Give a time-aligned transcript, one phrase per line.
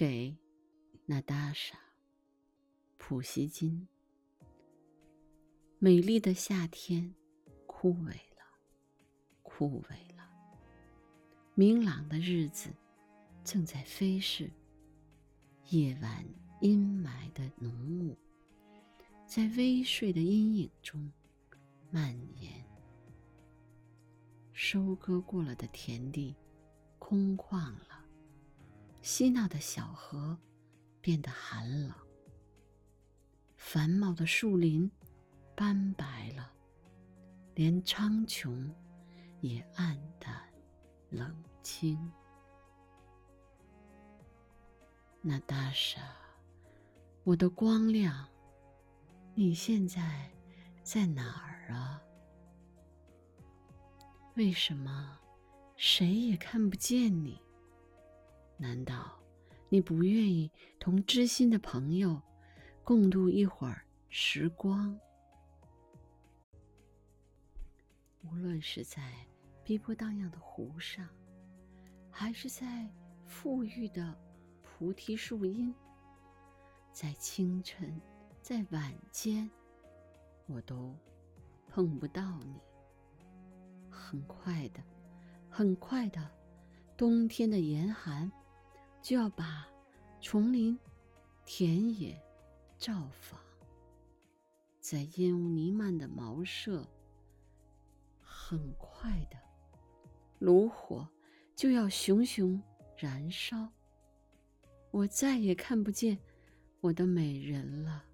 [0.00, 0.34] 给
[1.04, 1.76] 娜达莎·
[2.96, 3.86] 普希金。
[5.78, 7.14] 美丽的夏天
[7.66, 8.42] 枯萎了，
[9.42, 10.26] 枯萎了。
[11.54, 12.70] 明朗的日子
[13.44, 14.50] 正在飞逝，
[15.68, 16.24] 夜晚
[16.62, 17.70] 阴霾的浓
[18.00, 18.16] 雾
[19.26, 21.12] 在微睡的阴影中
[21.90, 22.64] 蔓延。
[24.54, 26.34] 收割过了的田地
[26.98, 27.99] 空旷了。
[29.02, 30.36] 嬉闹的小河
[31.00, 31.94] 变得寒冷，
[33.56, 34.90] 繁茂的树林
[35.56, 36.52] 斑白了，
[37.54, 38.70] 连苍穹
[39.40, 40.38] 也暗淡
[41.08, 41.98] 冷清。
[45.22, 46.00] 那大傻，
[47.24, 48.28] 我的光亮，
[49.34, 50.30] 你现在
[50.82, 52.02] 在哪儿啊？
[54.34, 55.18] 为什么
[55.76, 57.40] 谁也看不见你？
[58.60, 59.18] 难道
[59.70, 62.20] 你不愿意同知心的朋友
[62.84, 65.00] 共度一会儿时光？
[68.22, 69.14] 无论是在
[69.64, 71.08] 碧波荡漾的湖上，
[72.10, 72.86] 还是在
[73.26, 74.14] 馥郁的
[74.60, 75.74] 菩提树荫，
[76.92, 77.98] 在清晨，
[78.42, 79.50] 在晚间，
[80.46, 80.94] 我都
[81.66, 82.60] 碰不到你。
[83.88, 84.82] 很快的，
[85.48, 86.30] 很快的，
[86.94, 88.30] 冬天的严寒。
[89.02, 89.66] 就要把
[90.20, 90.78] 丛林、
[91.44, 92.20] 田野
[92.76, 93.40] 造访，
[94.78, 96.86] 在烟雾弥漫的茅舍，
[98.20, 99.36] 很快的，
[100.38, 101.08] 炉火
[101.56, 102.62] 就要熊熊
[102.96, 103.68] 燃烧。
[104.90, 106.18] 我再也看不见
[106.80, 108.04] 我的美人了，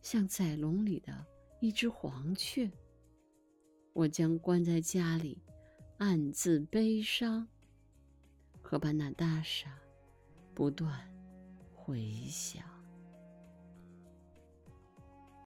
[0.00, 1.26] 像在笼里的
[1.60, 2.70] 一只黄雀，
[3.92, 5.42] 我将关在家里，
[5.98, 7.46] 暗自悲伤。
[8.64, 9.70] 河畔那大厦
[10.54, 10.90] 不断
[11.74, 12.73] 回响。